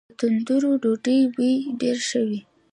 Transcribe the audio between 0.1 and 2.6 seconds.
تندور ډوډۍ بوی ډیر ښه وي.